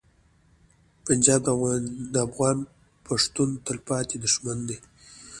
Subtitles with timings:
[1.05, 1.41] پنجاب
[2.13, 2.57] د افغان
[3.07, 4.77] پښتون تلپاتې دښمن دی.